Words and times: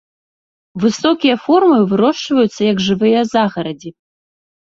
Высокія 0.83 1.35
формы 1.43 1.75
вырошчваюцца 1.91 2.61
як 2.71 2.77
жывыя 2.87 3.19
загарадзі. 3.35 3.89